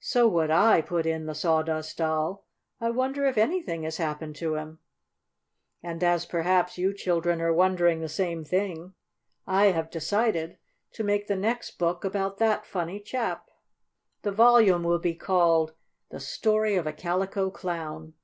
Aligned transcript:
"So 0.00 0.26
would 0.26 0.50
I," 0.50 0.80
put 0.80 1.06
in 1.06 1.26
the 1.26 1.32
Sawdust 1.32 1.98
Doll. 1.98 2.44
"I 2.80 2.90
wonder 2.90 3.24
if 3.26 3.38
anything 3.38 3.84
has 3.84 3.98
happened 3.98 4.34
to 4.34 4.56
him." 4.56 4.80
And 5.80 6.02
as 6.02 6.26
perhaps 6.26 6.76
you 6.76 6.92
children 6.92 7.40
are 7.40 7.52
wondering 7.52 8.00
the 8.00 8.08
same 8.08 8.42
thing, 8.44 8.94
I 9.46 9.66
have 9.66 9.88
decided 9.88 10.58
to 10.94 11.04
make 11.04 11.28
the 11.28 11.36
next 11.36 11.78
book 11.78 12.04
about 12.04 12.38
that 12.38 12.66
funny 12.66 12.98
chap. 12.98 13.48
The 14.22 14.32
volume 14.32 14.82
will 14.82 14.98
be 14.98 15.14
called 15.14 15.74
"The 16.08 16.18
Story 16.18 16.74
of 16.74 16.88
a 16.88 16.92
Calico 16.92 17.48
Clown." 17.52 18.14